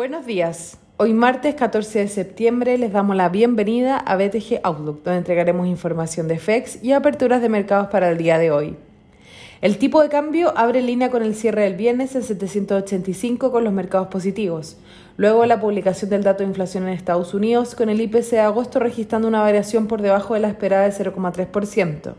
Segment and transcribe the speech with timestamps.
[0.00, 0.78] Buenos días.
[0.96, 6.26] Hoy martes 14 de septiembre les damos la bienvenida a BTG Outlook, donde entregaremos información
[6.26, 8.76] de FEX y aperturas de mercados para el día de hoy.
[9.60, 13.74] El tipo de cambio abre línea con el cierre del viernes en 785 con los
[13.74, 14.78] mercados positivos.
[15.18, 18.78] Luego la publicación del dato de inflación en Estados Unidos con el IPC de agosto
[18.78, 22.14] registrando una variación por debajo de la esperada de 0,3%.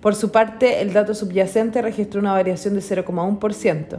[0.00, 3.98] Por su parte, el dato subyacente registró una variación de 0,1%.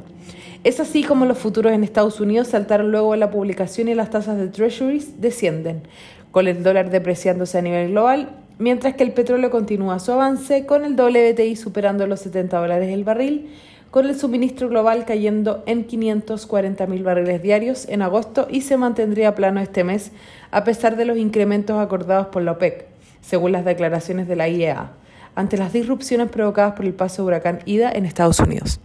[0.64, 4.10] Es así como los futuros en Estados Unidos saltaron luego de la publicación y las
[4.10, 5.84] tasas de treasuries descienden,
[6.32, 10.86] con el dólar depreciándose a nivel global, mientras que el petróleo continúa su avance, con
[10.86, 13.52] el WTI superando los 70 dólares el barril,
[13.92, 19.36] con el suministro global cayendo en 540 mil barriles diarios en agosto y se mantendría
[19.36, 20.12] plano este mes
[20.50, 22.88] a pesar de los incrementos acordados por la OPEC,
[23.22, 24.94] según las declaraciones de la IEA
[25.36, 28.80] ante las disrupciones provocadas por el paso de huracán Ida en Estados Unidos.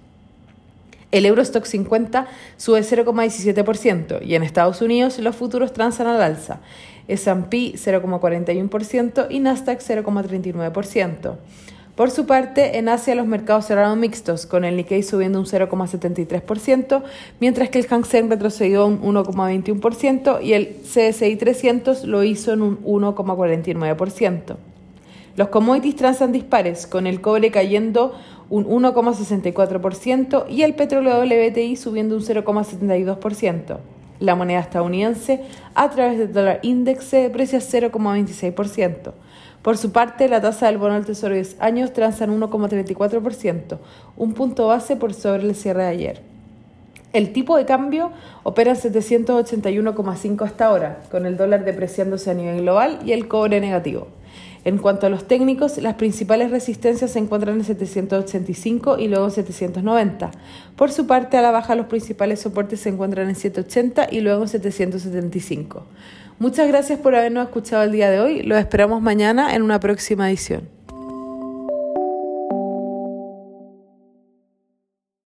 [1.13, 6.61] El Eurostock 50 sube 0,17% y en Estados Unidos los futuros transan al alza,
[7.09, 11.37] S&P 0,41% y Nasdaq 0,39%.
[11.95, 17.03] Por su parte, en Asia los mercados cerraron mixtos, con el Nikkei subiendo un 0,73%,
[17.41, 22.85] mientras que el Hang retrocedió un 1,21% y el CSI 300 lo hizo en un
[22.85, 24.57] 1,49%.
[25.37, 28.15] Los commodities transan dispares, con el cobre cayendo
[28.49, 33.77] un 1,64% y el petróleo WTI subiendo un 0,72%.
[34.19, 35.43] La moneda estadounidense,
[35.75, 39.13] a través del dólar index, se deprecia 0,26%.
[39.61, 43.79] Por su parte, la tasa del bono del Tesoro de 10 años transa en 1,34%,
[44.17, 46.23] un punto base por sobre el cierre de ayer.
[47.13, 48.11] El tipo de cambio
[48.43, 53.61] opera en 781,5 hasta ahora, con el dólar depreciándose a nivel global y el cobre
[53.61, 54.09] negativo.
[54.65, 59.31] En cuanto a los técnicos, las principales resistencias se encuentran en 785 y luego en
[59.31, 60.31] 790.
[60.75, 64.43] Por su parte, a la baja los principales soportes se encuentran en 780 y luego
[64.43, 65.85] en 775.
[66.39, 68.43] Muchas gracias por habernos escuchado el día de hoy.
[68.43, 70.76] Los esperamos mañana en una próxima edición.